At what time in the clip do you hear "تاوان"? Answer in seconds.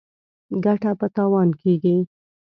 1.15-1.49